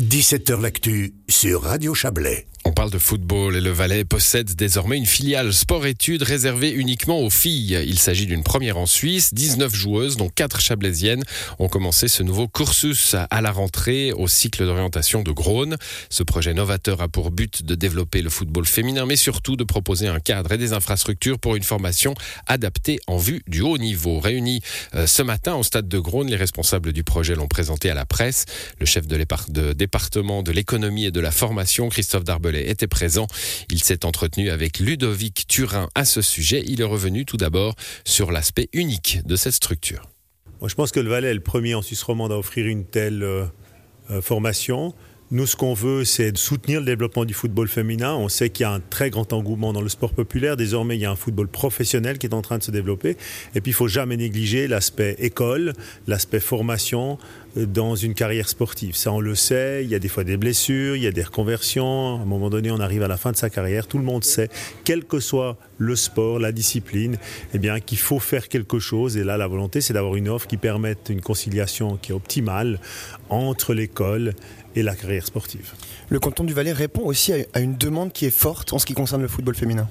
17h 0.00 0.60
L'actu 0.60 1.14
sur 1.26 1.62
Radio 1.62 1.94
Chablais. 1.94 2.46
Parle 2.76 2.90
de 2.90 2.98
football 2.98 3.56
et 3.56 3.62
le 3.62 3.70
Valais 3.70 4.04
possède 4.04 4.54
désormais 4.54 4.98
une 4.98 5.06
filiale 5.06 5.54
sport-études 5.54 6.22
réservée 6.22 6.70
uniquement 6.70 7.20
aux 7.20 7.30
filles. 7.30 7.82
Il 7.86 7.98
s'agit 7.98 8.26
d'une 8.26 8.42
première 8.42 8.76
en 8.76 8.84
Suisse. 8.84 9.32
19 9.32 9.74
joueuses, 9.74 10.18
dont 10.18 10.28
4 10.28 10.60
chablaisiennes, 10.60 11.22
ont 11.58 11.68
commencé 11.68 12.06
ce 12.06 12.22
nouveau 12.22 12.48
cursus 12.48 13.16
à 13.30 13.40
la 13.40 13.50
rentrée 13.50 14.12
au 14.12 14.28
cycle 14.28 14.66
d'orientation 14.66 15.22
de 15.22 15.30
Grône. 15.30 15.78
Ce 16.10 16.22
projet 16.22 16.52
novateur 16.52 17.00
a 17.00 17.08
pour 17.08 17.30
but 17.30 17.64
de 17.64 17.74
développer 17.74 18.20
le 18.20 18.28
football 18.28 18.66
féminin, 18.66 19.06
mais 19.06 19.16
surtout 19.16 19.56
de 19.56 19.64
proposer 19.64 20.08
un 20.08 20.20
cadre 20.20 20.52
et 20.52 20.58
des 20.58 20.74
infrastructures 20.74 21.38
pour 21.38 21.56
une 21.56 21.62
formation 21.62 22.14
adaptée 22.46 23.00
en 23.06 23.16
vue 23.16 23.42
du 23.48 23.62
haut 23.62 23.78
niveau. 23.78 24.20
Réunis 24.20 24.60
euh, 24.94 25.06
ce 25.06 25.22
matin 25.22 25.54
au 25.54 25.62
stade 25.62 25.88
de 25.88 25.98
Grône, 25.98 26.28
les 26.28 26.36
responsables 26.36 26.92
du 26.92 27.04
projet 27.04 27.36
l'ont 27.36 27.48
présenté 27.48 27.88
à 27.88 27.94
la 27.94 28.04
presse. 28.04 28.44
Le 28.78 28.84
chef 28.84 29.06
de, 29.06 29.72
département 29.72 30.42
de 30.42 30.52
l'économie 30.52 31.06
et 31.06 31.10
de 31.10 31.20
la 31.20 31.30
formation, 31.30 31.88
Christophe 31.88 32.24
Était 32.66 32.86
présent. 32.88 33.26
Il 33.70 33.82
s'est 33.82 34.04
entretenu 34.04 34.50
avec 34.50 34.80
Ludovic 34.80 35.46
Turin 35.46 35.88
à 35.94 36.04
ce 36.04 36.20
sujet. 36.20 36.64
Il 36.66 36.80
est 36.80 36.84
revenu 36.84 37.24
tout 37.24 37.36
d'abord 37.36 37.74
sur 38.04 38.32
l'aspect 38.32 38.68
unique 38.72 39.20
de 39.24 39.36
cette 39.36 39.52
structure. 39.52 40.08
je 40.64 40.74
pense 40.74 40.90
que 40.90 41.00
le 41.00 41.08
Valais 41.08 41.28
est 41.28 41.34
le 41.34 41.40
premier 41.40 41.74
en 41.74 41.82
Suisse 41.82 42.02
romande 42.02 42.32
à 42.32 42.38
offrir 42.38 42.66
une 42.66 42.84
telle 42.84 43.22
euh, 43.22 43.44
euh, 44.10 44.20
formation. 44.20 44.94
Nous, 45.32 45.46
ce 45.46 45.56
qu'on 45.56 45.74
veut, 45.74 46.04
c'est 46.04 46.36
soutenir 46.36 46.78
le 46.78 46.86
développement 46.86 47.24
du 47.24 47.34
football 47.34 47.66
féminin. 47.66 48.14
On 48.14 48.28
sait 48.28 48.48
qu'il 48.48 48.62
y 48.62 48.66
a 48.66 48.70
un 48.70 48.78
très 48.78 49.10
grand 49.10 49.32
engouement 49.32 49.72
dans 49.72 49.80
le 49.80 49.88
sport 49.88 50.12
populaire. 50.12 50.56
Désormais, 50.56 50.96
il 50.96 51.00
y 51.00 51.04
a 51.04 51.10
un 51.10 51.16
football 51.16 51.48
professionnel 51.48 52.18
qui 52.18 52.28
est 52.28 52.34
en 52.34 52.42
train 52.42 52.58
de 52.58 52.62
se 52.62 52.70
développer. 52.70 53.16
Et 53.56 53.60
puis, 53.60 53.72
il 53.72 53.74
faut 53.74 53.88
jamais 53.88 54.16
négliger 54.16 54.68
l'aspect 54.68 55.16
école, 55.18 55.72
l'aspect 56.06 56.38
formation 56.38 57.18
euh, 57.56 57.66
dans 57.66 57.96
une 57.96 58.14
carrière 58.14 58.48
sportive. 58.48 58.94
Ça, 58.94 59.10
on 59.10 59.18
le 59.18 59.34
sait. 59.34 59.82
Il 59.82 59.90
y 59.90 59.96
a 59.96 59.98
des 59.98 60.06
fois 60.06 60.22
des 60.22 60.36
blessures, 60.36 60.94
il 60.94 61.02
y 61.02 61.08
a 61.08 61.12
des 61.12 61.24
reconversions. 61.24 62.18
À 62.18 62.22
un 62.22 62.24
moment 62.24 62.48
donné, 62.48 62.70
on 62.70 62.78
arrive 62.78 63.02
à 63.02 63.08
la 63.08 63.16
fin 63.16 63.32
de 63.32 63.36
sa 63.36 63.50
carrière. 63.50 63.88
Tout 63.88 63.98
le 63.98 64.04
monde 64.04 64.22
sait, 64.22 64.48
quel 64.84 65.04
que 65.04 65.18
soit 65.18 65.56
le 65.78 65.96
sport, 65.96 66.38
la 66.38 66.52
discipline, 66.52 67.18
eh 67.52 67.58
bien, 67.58 67.80
qu'il 67.80 67.98
faut 67.98 68.20
faire 68.20 68.48
quelque 68.48 68.78
chose. 68.78 69.16
Et 69.16 69.24
là, 69.24 69.36
la 69.36 69.48
volonté, 69.48 69.80
c'est 69.80 69.92
d'avoir 69.92 70.14
une 70.14 70.28
offre 70.28 70.46
qui 70.46 70.56
permette 70.56 71.08
une 71.10 71.20
conciliation 71.20 71.96
qui 71.96 72.12
est 72.12 72.14
optimale 72.14 72.78
entre 73.28 73.74
l'école 73.74 74.34
et 74.76 74.82
la 74.82 74.94
carrière 74.94 75.26
sportive. 75.26 75.72
Le 76.08 76.20
canton 76.20 76.44
du 76.44 76.54
Valais 76.54 76.72
répond 76.72 77.02
aussi 77.02 77.32
à 77.32 77.60
une 77.60 77.76
demande 77.76 78.12
qui 78.12 78.26
est 78.26 78.30
forte 78.30 78.72
en 78.72 78.78
ce 78.78 78.86
qui 78.86 78.94
concerne 78.94 79.22
le 79.22 79.28
football 79.28 79.56
féminin. 79.56 79.88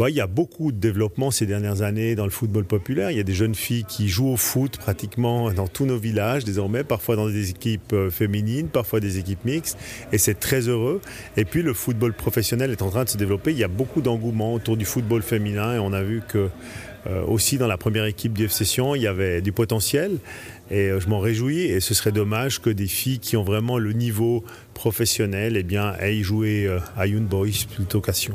Bah, 0.00 0.08
il 0.08 0.16
y 0.16 0.20
a 0.22 0.26
beaucoup 0.26 0.72
de 0.72 0.78
développement 0.78 1.30
ces 1.30 1.44
dernières 1.44 1.82
années 1.82 2.14
dans 2.14 2.24
le 2.24 2.30
football 2.30 2.64
populaire. 2.64 3.10
Il 3.10 3.18
y 3.18 3.20
a 3.20 3.22
des 3.22 3.34
jeunes 3.34 3.54
filles 3.54 3.84
qui 3.84 4.08
jouent 4.08 4.30
au 4.30 4.38
foot 4.38 4.78
pratiquement 4.78 5.52
dans 5.52 5.68
tous 5.68 5.84
nos 5.84 5.98
villages 5.98 6.42
désormais, 6.44 6.84
parfois 6.84 7.16
dans 7.16 7.28
des 7.28 7.50
équipes 7.50 7.92
euh, 7.92 8.10
féminines, 8.10 8.68
parfois 8.68 9.00
des 9.00 9.18
équipes 9.18 9.44
mixtes, 9.44 9.76
et 10.10 10.16
c'est 10.16 10.40
très 10.40 10.68
heureux. 10.68 11.02
Et 11.36 11.44
puis 11.44 11.60
le 11.62 11.74
football 11.74 12.14
professionnel 12.14 12.70
est 12.70 12.80
en 12.80 12.88
train 12.88 13.04
de 13.04 13.10
se 13.10 13.18
développer. 13.18 13.50
Il 13.50 13.58
y 13.58 13.64
a 13.64 13.68
beaucoup 13.68 14.00
d'engouement 14.00 14.54
autour 14.54 14.78
du 14.78 14.86
football 14.86 15.20
féminin, 15.20 15.74
et 15.74 15.78
on 15.78 15.92
a 15.92 16.02
vu 16.02 16.22
que 16.26 16.48
euh, 17.06 17.24
aussi 17.24 17.56
dans 17.56 17.66
la 17.66 17.78
première 17.78 18.04
équipe 18.04 18.34
du 18.34 18.44
FC 18.44 18.64
Sion, 18.64 18.94
il 18.94 19.02
y 19.02 19.06
avait 19.06 19.40
du 19.40 19.52
potentiel 19.52 20.18
et 20.70 20.88
euh, 20.88 21.00
je 21.00 21.08
m'en 21.08 21.18
réjouis 21.18 21.60
et 21.62 21.80
ce 21.80 21.94
serait 21.94 22.12
dommage 22.12 22.60
que 22.60 22.68
des 22.68 22.86
filles 22.86 23.20
qui 23.20 23.38
ont 23.38 23.42
vraiment 23.42 23.78
le 23.78 23.92
niveau 23.92 24.44
professionnel 24.74 25.56
eh 25.56 25.62
bien, 25.62 25.94
aillent 25.98 26.22
jouer 26.22 26.66
euh, 26.66 26.78
à 26.98 27.06
Young 27.06 27.24
Boys 27.24 27.66
plutôt 27.74 28.02
qu'à 28.02 28.12
Sion. 28.12 28.34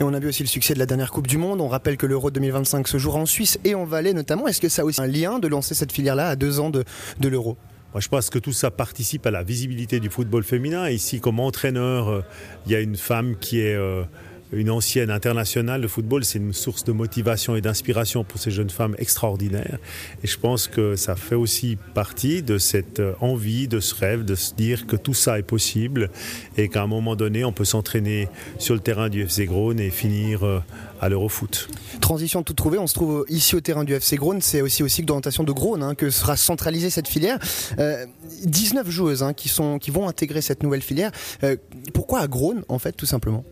Et 0.00 0.02
on 0.02 0.14
a 0.14 0.18
vu 0.18 0.28
aussi 0.28 0.42
le 0.42 0.48
succès 0.48 0.72
de 0.72 0.78
la 0.78 0.86
dernière 0.86 1.10
Coupe 1.10 1.26
du 1.26 1.36
Monde. 1.36 1.60
On 1.60 1.68
rappelle 1.68 1.98
que 1.98 2.06
l'Euro 2.06 2.30
2025 2.30 2.88
se 2.88 2.96
jouera 2.96 3.18
en 3.18 3.26
Suisse 3.26 3.58
et 3.64 3.74
en 3.74 3.84
Valais 3.84 4.14
notamment. 4.14 4.48
Est-ce 4.48 4.60
que 4.60 4.68
ça 4.70 4.82
a 4.82 4.84
aussi 4.86 5.00
un 5.00 5.06
lien 5.06 5.38
de 5.38 5.48
lancer 5.48 5.74
cette 5.74 5.92
filière-là 5.92 6.28
à 6.28 6.36
deux 6.36 6.58
ans 6.58 6.70
de, 6.70 6.84
de 7.20 7.28
l'Euro? 7.28 7.58
Moi, 7.92 8.00
je 8.00 8.08
pense 8.08 8.30
que 8.30 8.38
tout 8.38 8.52
ça 8.52 8.70
participe 8.70 9.26
à 9.26 9.30
la 9.30 9.42
visibilité 9.42 10.00
du 10.00 10.10
football 10.10 10.42
féminin. 10.42 10.88
Ici, 10.88 11.20
comme 11.20 11.40
entraîneur, 11.40 12.24
il 12.66 12.72
y 12.72 12.74
a 12.74 12.80
une 12.80 12.96
femme 12.96 13.36
qui 13.40 13.60
est 13.60 13.78
une 14.52 14.70
ancienne 14.70 15.10
internationale 15.10 15.80
de 15.80 15.88
football, 15.88 16.24
c'est 16.24 16.38
une 16.38 16.52
source 16.52 16.84
de 16.84 16.92
motivation 16.92 17.56
et 17.56 17.60
d'inspiration 17.60 18.24
pour 18.24 18.40
ces 18.40 18.50
jeunes 18.50 18.70
femmes 18.70 18.94
extraordinaires. 18.98 19.78
Et 20.22 20.26
je 20.26 20.38
pense 20.38 20.68
que 20.68 20.96
ça 20.96 21.16
fait 21.16 21.34
aussi 21.34 21.76
partie 21.94 22.42
de 22.42 22.58
cette 22.58 23.02
envie, 23.20 23.68
de 23.68 23.80
ce 23.80 23.94
rêve, 23.94 24.24
de 24.24 24.34
se 24.34 24.54
dire 24.54 24.86
que 24.86 24.96
tout 24.96 25.14
ça 25.14 25.38
est 25.38 25.42
possible 25.42 26.10
et 26.56 26.68
qu'à 26.68 26.82
un 26.82 26.86
moment 26.86 27.16
donné, 27.16 27.44
on 27.44 27.52
peut 27.52 27.64
s'entraîner 27.64 28.28
sur 28.58 28.74
le 28.74 28.80
terrain 28.80 29.08
du 29.08 29.22
FC 29.22 29.46
Grone 29.46 29.80
et 29.80 29.90
finir 29.90 30.44
euh, 30.44 30.60
à 31.00 31.08
l'Eurofoot. 31.08 31.68
Transition 32.00 32.42
tout 32.42 32.54
trouvé, 32.54 32.78
on 32.78 32.86
se 32.86 32.94
trouve 32.94 33.24
ici 33.28 33.56
au 33.56 33.60
terrain 33.60 33.84
du 33.84 33.94
FC 33.94 34.16
Grone, 34.16 34.40
c'est 34.40 34.62
aussi 34.62 34.82
au 34.82 34.88
cycle 34.88 35.06
d'orientation 35.06 35.44
de 35.44 35.52
Grone 35.52 35.82
hein, 35.82 35.94
que 35.94 36.10
sera 36.10 36.36
centralisée 36.36 36.90
cette 36.90 37.08
filière. 37.08 37.38
19 38.44 38.86
euh, 38.86 38.90
joueuses 38.90 39.22
hein, 39.22 39.32
qui, 39.32 39.48
sont, 39.48 39.78
qui 39.78 39.90
vont 39.90 40.08
intégrer 40.08 40.40
cette 40.40 40.62
nouvelle 40.62 40.82
filière. 40.82 41.10
Euh, 41.42 41.56
pourquoi 41.94 42.20
à 42.20 42.26
Grone 42.26 42.64
en 42.68 42.78
fait 42.78 42.92
tout 42.92 43.06
simplement? 43.06 43.44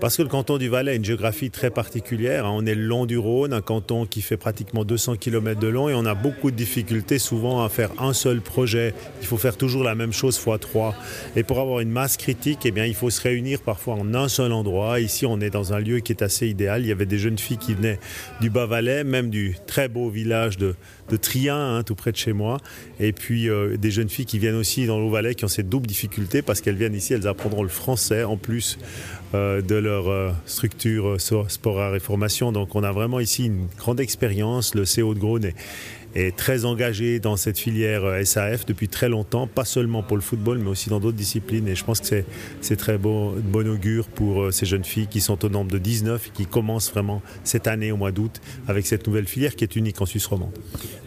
Parce 0.00 0.16
que 0.16 0.22
le 0.22 0.28
canton 0.28 0.56
du 0.56 0.68
Valais 0.68 0.92
a 0.92 0.94
une 0.94 1.04
géographie 1.04 1.50
très 1.50 1.68
particulière. 1.68 2.46
Hein. 2.46 2.52
On 2.54 2.64
est 2.64 2.74
le 2.74 2.82
long 2.82 3.04
du 3.04 3.18
Rhône, 3.18 3.52
un 3.52 3.60
canton 3.60 4.06
qui 4.06 4.22
fait 4.22 4.38
pratiquement 4.38 4.84
200 4.84 5.16
km 5.16 5.60
de 5.60 5.68
long 5.68 5.90
et 5.90 5.94
on 5.94 6.06
a 6.06 6.14
beaucoup 6.14 6.50
de 6.50 6.56
difficultés 6.56 7.18
souvent 7.18 7.62
à 7.62 7.68
faire 7.68 7.90
un 7.98 8.14
seul 8.14 8.40
projet. 8.40 8.94
Il 9.20 9.26
faut 9.26 9.36
faire 9.36 9.58
toujours 9.58 9.84
la 9.84 9.94
même 9.94 10.12
chose 10.12 10.38
fois 10.38 10.58
trois. 10.58 10.94
Et 11.36 11.42
pour 11.42 11.60
avoir 11.60 11.80
une 11.80 11.90
masse 11.90 12.16
critique, 12.16 12.60
eh 12.64 12.70
bien, 12.70 12.86
il 12.86 12.94
faut 12.94 13.10
se 13.10 13.20
réunir 13.20 13.60
parfois 13.60 13.94
en 13.94 14.14
un 14.14 14.28
seul 14.28 14.52
endroit. 14.52 15.00
Ici, 15.00 15.26
on 15.26 15.38
est 15.40 15.50
dans 15.50 15.74
un 15.74 15.80
lieu 15.80 16.00
qui 16.00 16.12
est 16.12 16.22
assez 16.22 16.48
idéal. 16.48 16.80
Il 16.80 16.88
y 16.88 16.92
avait 16.92 17.04
des 17.04 17.18
jeunes 17.18 17.38
filles 17.38 17.58
qui 17.58 17.74
venaient 17.74 18.00
du 18.40 18.48
Bas-Valais, 18.48 19.04
même 19.04 19.28
du 19.28 19.56
très 19.66 19.88
beau 19.88 20.08
village 20.08 20.56
de, 20.56 20.74
de 21.10 21.16
Trien, 21.16 21.76
hein, 21.76 21.82
tout 21.82 21.94
près 21.94 22.12
de 22.12 22.16
chez 22.16 22.32
moi. 22.32 22.58
Et 22.98 23.12
puis 23.12 23.48
euh, 23.48 23.76
des 23.76 23.90
jeunes 23.90 24.08
filles 24.08 24.26
qui 24.26 24.38
viennent 24.38 24.56
aussi 24.56 24.86
dans 24.86 24.98
le 24.98 25.10
Valais 25.10 25.34
qui 25.34 25.44
ont 25.44 25.48
cette 25.48 25.68
double 25.68 25.86
difficulté 25.86 26.42
parce 26.42 26.60
qu'elles 26.60 26.76
viennent 26.76 26.94
ici, 26.94 27.12
elles 27.12 27.26
apprendront 27.26 27.62
le 27.62 27.68
français 27.68 28.24
en 28.24 28.36
plus 28.36 28.78
euh, 29.34 29.60
de 29.60 29.74
leur 29.74 30.08
euh, 30.08 30.30
structure 30.46 31.20
sport 31.20 31.80
à 31.80 31.90
réformation. 31.90 32.52
Donc 32.52 32.74
on 32.74 32.82
a 32.82 32.92
vraiment 32.92 33.20
ici 33.20 33.46
une 33.46 33.66
grande 33.76 34.00
expérience. 34.00 34.74
Le 34.74 34.84
CO 34.84 35.14
de 35.14 35.18
Grone 35.18 35.44
est, 35.44 35.54
est 36.14 36.36
très 36.36 36.64
engagé 36.64 37.20
dans 37.20 37.36
cette 37.36 37.58
filière 37.58 38.02
SAF 38.26 38.66
depuis 38.66 38.88
très 38.88 39.08
longtemps, 39.08 39.46
pas 39.46 39.64
seulement 39.64 40.02
pour 40.02 40.16
le 40.16 40.22
football, 40.22 40.58
mais 40.58 40.68
aussi 40.68 40.90
dans 40.90 41.00
d'autres 41.00 41.16
disciplines. 41.16 41.68
Et 41.68 41.74
je 41.74 41.84
pense 41.84 42.00
que 42.00 42.24
c'est 42.60 42.76
très 42.76 42.98
beau, 42.98 43.34
bon 43.42 43.68
augure 43.68 44.08
pour 44.08 44.52
ces 44.52 44.66
jeunes 44.66 44.84
filles 44.84 45.06
qui 45.06 45.20
sont 45.20 45.44
au 45.44 45.48
nombre 45.48 45.70
de 45.70 45.78
19 45.78 46.28
et 46.28 46.30
qui 46.30 46.46
commencent 46.46 46.90
vraiment 46.90 47.22
cette 47.44 47.66
année 47.66 47.92
au 47.92 47.96
mois 47.96 48.12
d'août 48.12 48.40
avec 48.68 48.86
cette 48.86 49.06
nouvelle 49.06 49.26
filière 49.26 49.54
qui 49.54 49.64
est 49.64 49.76
unique 49.76 50.00
en 50.00 50.06
Suisse 50.06 50.26
romande. 50.26 50.56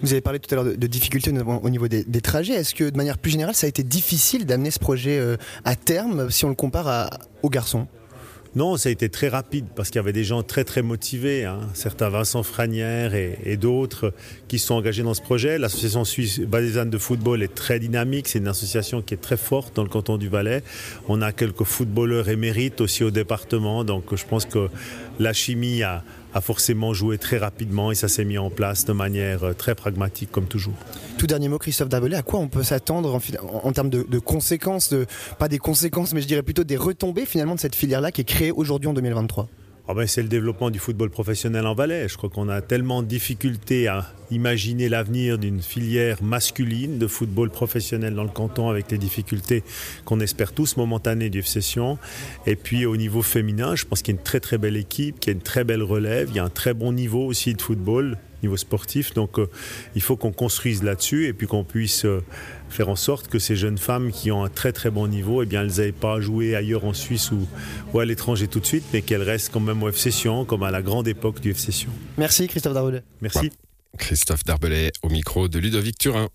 Vous 0.02 0.12
avez 0.12 0.22
parlé 0.22 0.40
tout 0.40 0.54
à 0.54 0.56
l'heure 0.56 0.78
de, 0.78 0.88
difficultés 0.88 1.32
au 1.32 1.70
niveau 1.70 1.88
des, 1.88 2.22
trajets. 2.22 2.54
Est-ce 2.54 2.76
que 2.76 2.90
de 2.90 2.98
manière 2.98 3.18
plus 3.18 3.32
générale, 3.32 3.56
ça 3.56 3.66
a 3.66 3.70
été 3.70 3.84
difficile 3.84 4.46
d'amener 4.46 4.72
ce 4.72 4.80
projet 4.80 5.18
euh, 5.20 5.38
à 5.66 5.76
terme 5.76 6.30
si 6.30 6.46
on 6.46 6.50
le 6.50 6.56
compare 6.56 7.10
aux 7.42 7.50
garçons? 7.50 7.88
Non, 8.56 8.78
ça 8.78 8.90
a 8.90 8.92
été 8.92 9.10
très 9.10 9.30
rapide 9.30 9.66
parce 9.76 9.90
qu'il 9.90 9.96
y 9.96 10.00
avait 10.00 10.14
des 10.14 10.24
gens 10.24 10.44
très 10.44 10.64
très 10.64 10.84
motivés, 10.84 11.46
hein. 11.46 11.60
certains 11.74 12.10
Vincent 12.10 12.44
Franière 12.44 13.16
et, 13.16 13.58
d'autres 13.58 14.14
qui 14.48 14.60
sont 14.60 14.76
engagés 14.76 15.02
dans 15.02 15.16
ce 15.16 15.22
projet. 15.22 15.58
L'association 15.58 16.06
suisse 16.06 16.40
valaisanne 16.40 16.92
de 16.92 16.98
football 17.00 17.42
est 17.42 17.56
très 17.56 17.80
dynamique, 17.80 18.28
c'est 18.28 18.40
une 18.40 18.48
association 18.48 19.02
qui 19.02 19.16
est 19.16 19.22
très 19.22 19.38
forte 19.38 19.76
dans 19.76 19.82
le 19.82 19.90
canton 19.90 20.18
du 20.18 20.30
Valais. 20.30 20.64
On 21.08 21.24
a 21.24 21.32
quelques 21.32 21.64
footballeurs 21.64 22.30
émérites 22.30 22.80
aussi 22.80 23.04
au 23.04 23.10
département, 23.10 23.84
donc 23.84 24.16
je 24.16 24.26
pense 24.26 24.46
que 24.46 24.70
la 25.20 25.34
chimie 25.34 25.82
a, 25.82 26.04
a 26.34 26.42
forcément 26.42 26.94
joué 26.94 27.18
très 27.18 27.38
rapidement 27.38 27.92
et 27.92 27.96
ça 27.96 28.08
s'est 28.08 28.26
mis 28.26 28.38
en 28.38 28.50
place 28.50 28.86
de 28.86 28.94
manière 28.94 29.44
euh, 29.44 29.54
très 29.54 29.76
pragmatique 29.76 30.32
comme 30.32 30.46
toujours. 30.46 30.74
Tout 31.18 31.28
dernier 31.28 31.48
mot, 31.48 31.58
Christophe 31.58 31.90
Dabelé, 31.90 32.16
à 32.16 32.22
quoi 32.22 32.40
on 32.40 32.48
peut 32.48 32.64
s'attendre 32.64 33.20
en, 33.64 33.72
termes 33.72 33.90
de, 33.90 34.20
conséquences, 34.20 34.94
pas 35.40 35.48
des 35.48 35.60
conséquences, 35.60 36.14
mais 36.14 36.22
je 36.22 36.28
dirais 36.28 36.44
plutôt 36.44 36.64
des 36.64 36.78
retombées 36.78 37.26
finalement 37.26 37.56
de 37.56 37.60
cette 37.60 37.76
filière-là 37.76 38.12
qui 38.12 38.22
est 38.22 38.26
créée 38.26 38.52
aujourd'hui 38.52 38.88
en 38.88 38.94
2023 38.94 39.48
ah 39.86 39.94
ben, 39.94 40.08
c'est 40.08 40.22
le 40.22 40.30
développement 40.30 40.70
du 40.70 40.80
football 40.80 41.10
professionnel 41.10 41.68
en 41.68 41.76
Valais. 41.76 42.08
Je 42.08 42.16
crois 42.16 42.30
qu'on 42.30 42.48
a 42.48 42.62
tellement 42.62 43.04
de 43.04 43.08
difficultés 43.08 43.90
à 43.90 44.14
imaginer 44.32 44.88
l'avenir 44.88 45.38
d'une 45.38 45.62
filière 45.62 46.24
masculine 46.24 47.00
de 47.00 47.06
football 47.06 47.50
professionnel 47.50 48.16
dans 48.16 48.24
le 48.24 48.30
canton 48.30 48.70
avec 48.70 48.90
les 48.92 48.98
difficultés 48.98 49.62
qu'on 50.06 50.22
espère 50.22 50.54
tous 50.54 50.78
momentanées 50.78 51.30
du 51.30 51.44
Session. 51.44 51.98
Et 52.46 52.56
puis 52.56 52.86
au 52.86 52.96
niveau 52.96 53.22
féminin, 53.22 53.76
je 53.76 53.84
pense 53.84 54.02
qu'il 54.02 54.16
y 54.16 54.18
a 54.18 54.20
une 54.20 54.24
très 54.24 54.40
très 54.40 54.58
belle 54.58 54.78
équipe, 54.78 55.20
qu'il 55.20 55.32
y 55.32 55.36
a 55.36 55.38
une 55.38 55.44
très 55.44 55.66
belle 55.66 55.84
relève, 55.84 56.30
il 56.30 56.38
y 56.38 56.40
a 56.40 56.46
un 56.46 56.50
très 56.50 56.74
bon 56.74 56.94
niveau 56.94 57.26
aussi 57.26 57.54
de 57.54 57.62
football 57.62 58.18
niveau 58.44 58.58
sportif. 58.58 59.14
Donc 59.14 59.40
euh, 59.40 59.50
il 59.96 60.02
faut 60.02 60.16
qu'on 60.16 60.32
construise 60.32 60.84
là-dessus 60.84 61.28
et 61.28 61.34
puis 61.34 61.48
qu'on 61.48 61.64
puisse 61.64 62.06
euh, 62.06 62.24
faire 62.70 62.90
en 62.90 62.96
sorte 62.96 63.28
que 63.28 63.40
ces 63.40 63.56
jeunes 63.56 63.78
femmes 63.78 64.12
qui 64.12 64.32
ont 64.32 64.44
un 64.44 64.50
très 64.50 64.72
très 64.72 64.92
bon 64.92 65.08
niveau, 65.08 65.42
eh 65.42 65.46
bien, 65.46 65.62
elles 65.62 65.84
n'aient 65.84 65.92
pas 65.92 66.16
à 66.16 66.20
jouer 66.20 66.56
ailleurs 66.56 66.86
en 66.86 66.94
Suisse 66.94 67.32
ou, 67.32 67.48
ou 67.94 68.00
à 68.00 68.06
l'étranger 68.06 68.48
tout 68.48 68.60
de 68.60 68.66
suite, 68.66 68.84
mais 68.94 69.02
qu'elles 69.02 69.24
restent 69.24 69.52
quand 69.52 69.60
même 69.60 69.82
au 69.84 69.90
FC 69.90 70.12
Sion, 70.12 70.46
comme 70.46 70.64
à 70.64 70.72
la 70.72 70.82
grande 70.82 71.08
époque 71.08 71.40
du 71.40 71.52
FC 71.52 71.72
Sion. 71.72 71.92
Merci 72.18 72.48
Christophe 72.48 72.74
Darbelet. 72.74 73.04
Merci. 73.22 73.52
Christophe 73.98 74.44
Darbelet 74.44 74.92
au 75.04 75.10
micro 75.10 75.48
de 75.48 75.60
Ludovic 75.60 75.98
Turin. 75.98 76.30